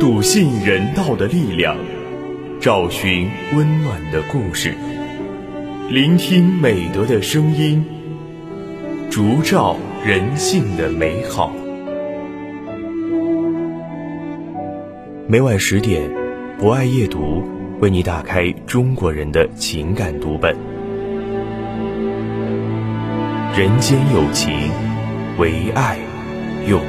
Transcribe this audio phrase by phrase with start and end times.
[0.00, 1.76] 笃信人道的力量，
[2.60, 4.74] 找寻温暖的故事，
[5.90, 7.84] 聆听美德的声音，
[9.10, 11.52] 烛照人性的美好。
[15.28, 16.10] 每晚十点，
[16.58, 17.42] 博爱夜读
[17.82, 20.56] 为你打开中国人的情感读本。
[23.58, 24.70] 人间有情，
[25.36, 25.98] 唯爱
[26.68, 26.80] 永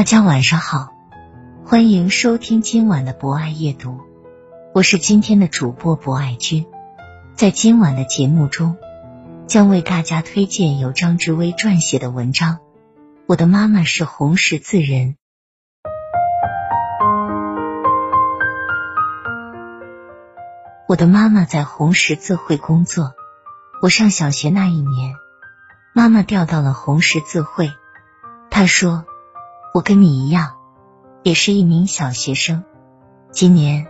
[0.00, 0.94] 大家晚上好，
[1.62, 4.00] 欢迎收听今晚的博爱夜读，
[4.72, 6.64] 我是今天的主播博爱君。
[7.34, 8.78] 在今晚的节目中，
[9.46, 12.54] 将为大家推荐由张志威撰写的文章
[13.26, 15.08] 《我的妈妈是红十字人》。
[20.88, 23.12] 我的妈妈在红十字会工作，
[23.82, 25.14] 我上小学那一年，
[25.92, 27.70] 妈妈调到了红十字会。
[28.48, 29.04] 她说。
[29.72, 30.56] 我跟你一样，
[31.22, 32.64] 也是一名小学生。
[33.30, 33.86] 今年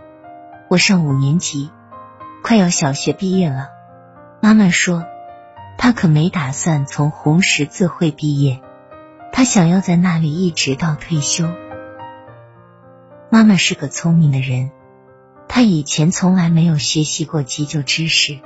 [0.69, 1.71] 我上五年级，
[2.43, 3.69] 快要小学毕业了。
[4.43, 5.03] 妈妈说，
[5.79, 8.61] 她可没打算从红十字会毕业，
[9.31, 11.49] 她想要在那里一直到退休。
[13.31, 14.69] 妈妈是个聪明的人，
[15.47, 18.39] 她以前从来没有学习过急救知识，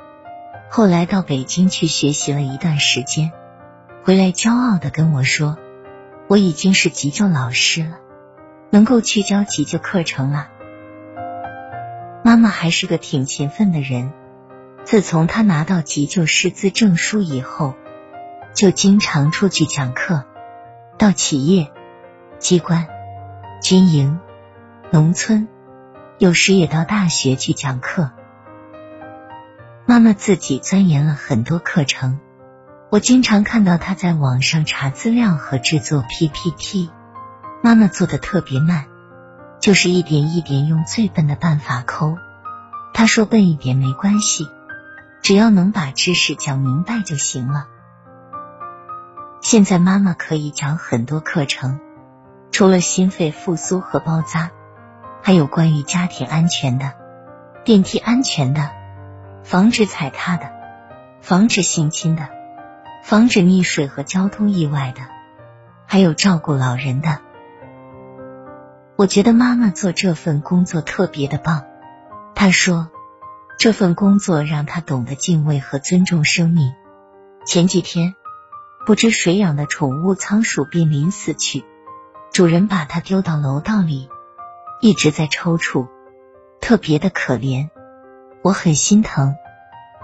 [0.69, 3.33] 后来到北京去学习了一段时间，
[4.05, 5.57] 回来骄傲的跟我说。
[6.27, 7.99] 我已经是急救老师了，
[8.71, 10.49] 能够去教急救课程了。
[12.23, 14.11] 妈妈还是个挺勤奋的人，
[14.83, 17.75] 自从她拿到急救师资证书以后，
[18.55, 20.25] 就经常出去讲课，
[20.97, 21.71] 到企业、
[22.39, 22.87] 机关、
[23.61, 24.19] 军营、
[24.91, 25.47] 农村，
[26.17, 28.09] 有时也到大学去讲课。
[29.85, 32.19] 妈妈自己钻研了很多课程。
[32.91, 36.91] 我经常看到他在网上查资料和制作 PPT，
[37.61, 38.85] 妈妈做的特别慢，
[39.59, 42.15] 就是一点一点用最笨的办法抠。
[42.93, 44.47] 他说笨一点没关系，
[45.21, 47.67] 只要能把知识讲明白就行了。
[49.41, 51.79] 现在妈妈可以讲很多课程，
[52.51, 54.51] 除了心肺复苏和包扎，
[55.21, 56.93] 还有关于家庭安全的、
[57.65, 58.69] 电梯安全的、
[59.43, 60.51] 防止踩踏的、
[61.19, 62.34] 防止性侵的。
[63.07, 65.03] 防止溺水和交通意外的，
[65.85, 67.19] 还有照顾老人的。
[68.95, 71.65] 我觉得妈妈做这份工作特别的棒。
[72.33, 72.89] 她说，
[73.59, 76.73] 这份工作让她懂得敬畏和尊重生命。
[77.45, 78.15] 前几天，
[78.87, 81.63] 不知谁养的宠物仓鼠濒临死去，
[82.33, 84.09] 主人把它丢到楼道里，
[84.81, 85.87] 一直在抽搐，
[86.59, 87.69] 特别的可怜。
[88.41, 89.35] 我很心疼，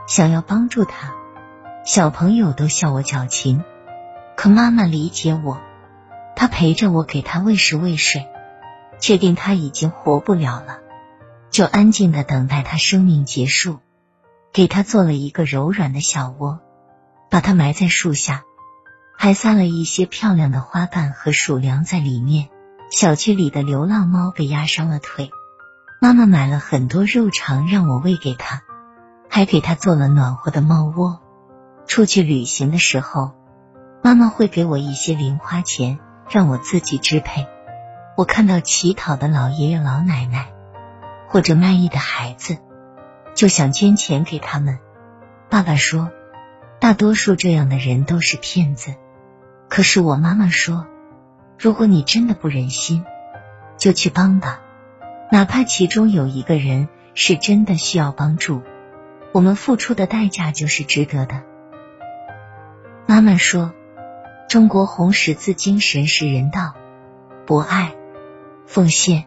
[0.08, 1.16] 想要帮助它。
[1.84, 3.64] 小朋友都笑我矫情，
[4.36, 5.60] 可妈妈理解我，
[6.36, 8.28] 她陪着我给他喂食喂水，
[9.00, 10.78] 确定他已经活不了了，
[11.50, 13.80] 就安静的等待他生命结束，
[14.54, 16.60] 给他做了一个柔软的小窝，
[17.32, 18.44] 把它埋在树下，
[19.18, 22.50] 还撒了一些漂亮的花瓣和鼠粮在里面。
[22.92, 25.32] 小区里的流浪猫被压伤了腿，
[26.00, 28.62] 妈妈买了很多肉肠让我喂给它，
[29.30, 31.20] 还给它做了暖和的猫窝。
[31.92, 33.34] 出去旅行的时候，
[34.02, 37.48] 妈妈会给我一些零花钱，让我自己支配。
[38.16, 40.54] 我看到乞讨的老爷爷老奶奶
[41.28, 42.60] 或者卖艺的孩子，
[43.36, 44.80] 就想捐钱给他们。
[45.50, 46.10] 爸爸说，
[46.80, 48.96] 大多数这样的人都是骗子。
[49.68, 50.88] 可是我妈妈说，
[51.60, 53.04] 如果你真的不忍心，
[53.78, 54.62] 就去帮吧，
[55.30, 58.62] 哪怕其中有一个人是真的需要帮助，
[59.34, 61.51] 我们付出的代价就是值得的。
[63.12, 63.74] 妈妈说
[64.48, 66.76] ：“中国红十字精神是人道、
[67.46, 67.94] 博爱、
[68.66, 69.26] 奉献。”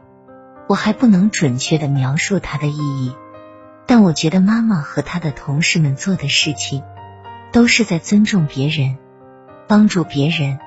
[0.66, 3.14] 我还不能准确的描述它的意义，
[3.84, 6.82] 但我觉得妈妈和她的同事们做的事情，
[7.52, 8.96] 都是在尊重别人、
[9.68, 10.58] 帮助别人。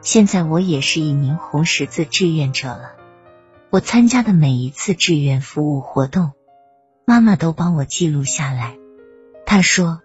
[0.00, 2.96] 现在我也是一名红十字志愿者了，
[3.70, 6.32] 我参加的每一次志愿服务活动，
[7.04, 8.76] 妈妈都帮我记录下来。
[9.46, 10.00] 她说，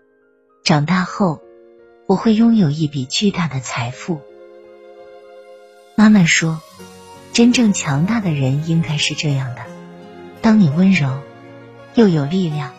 [0.64, 1.42] 长大后
[2.06, 4.20] 我会拥有一笔巨大的财富。
[5.96, 6.60] 妈妈说，
[7.32, 9.62] 真正强大的人应该是这样的：
[10.42, 11.20] 当你温柔
[11.96, 12.72] 又有力量。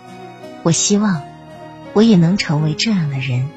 [0.63, 1.23] 我希望
[1.93, 3.49] 我也能成为这样的人。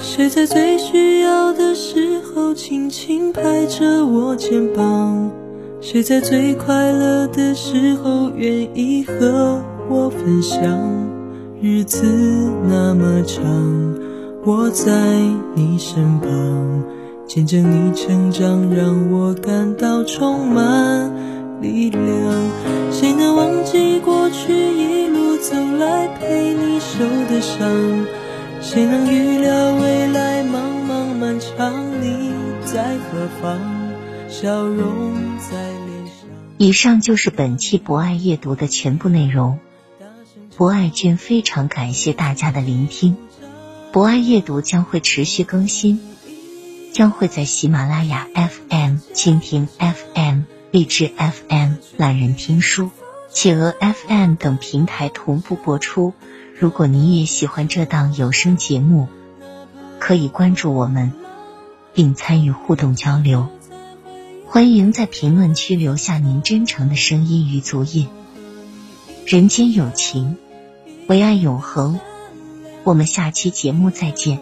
[0.00, 5.30] 谁在最需要的时候轻轻拍着我肩膀？
[5.80, 11.05] 谁在最快乐的时候愿意和我分享？
[11.62, 12.04] 日子
[12.68, 13.42] 那么长，
[14.44, 14.92] 我在
[15.54, 16.84] 你身旁，
[17.26, 21.10] 见证你成长，让我感到充满
[21.62, 22.04] 力量。
[22.90, 26.98] 谁能忘记过去一路走来陪你受
[27.30, 28.06] 的伤？
[28.60, 31.72] 谁能预料未来茫茫漫长？
[32.02, 32.32] 你
[32.66, 33.58] 在何方？
[34.28, 35.56] 笑容在
[35.86, 36.28] 脸上。
[36.58, 39.58] 以上就是本期博爱阅读的全部内容。
[40.56, 43.18] 博爱君非常感谢大家的聆听。
[43.92, 46.00] 博爱夜读将会持续更新，
[46.94, 52.88] 将会在喜马拉雅 FM、蜻蜓 FM、荔枝 FM、懒人听书、
[53.28, 56.14] 企鹅 FM 等平台同步播出。
[56.58, 59.08] 如果你也喜欢这档有声节目，
[59.98, 61.12] 可以关注我们，
[61.92, 63.48] 并参与互动交流。
[64.46, 68.08] 欢迎在评论区留下您真诚的声音与足印。
[69.26, 70.38] 人间有情，
[71.08, 72.00] 唯爱永恒。
[72.84, 74.40] 我们下期节目再见。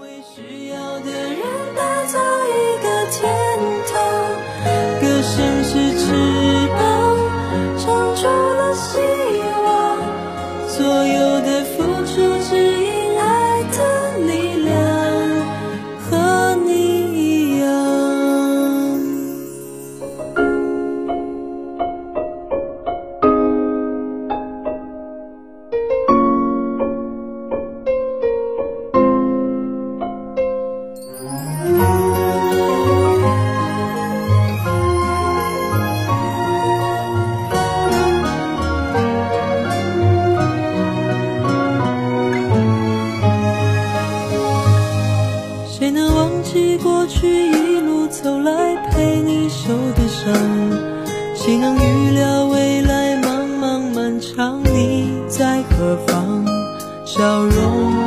[57.05, 57.53] 笑容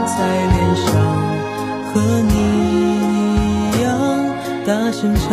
[0.05, 0.15] 在
[0.53, 0.91] 脸上，
[1.93, 2.35] 和你
[3.71, 3.87] 一样
[4.65, 5.27] 大声唱，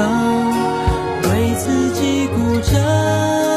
[1.23, 3.54] 为自己鼓掌。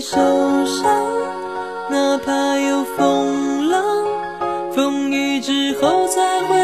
[0.00, 0.16] 受
[0.64, 0.84] 伤，
[1.90, 3.82] 哪怕有风浪，
[4.72, 6.57] 风雨之后才会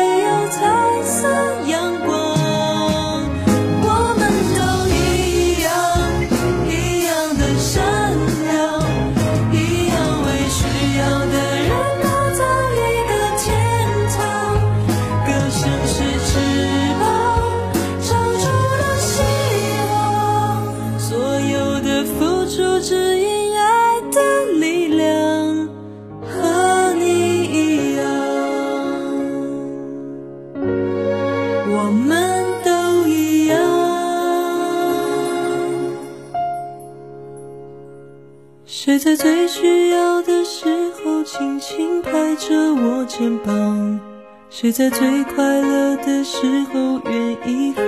[38.67, 44.01] 谁在最需要的时候轻轻拍着我肩膀？
[44.49, 46.39] 谁在最快乐的时
[46.73, 47.83] 候愿意和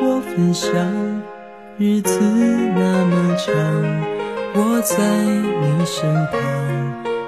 [0.00, 0.72] 我分享？
[1.76, 3.52] 日子那么长，
[4.54, 6.40] 我在你身旁，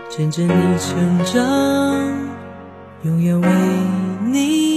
[0.09, 1.45] 见证你成长，
[3.03, 3.49] 永远为
[4.25, 4.68] 你。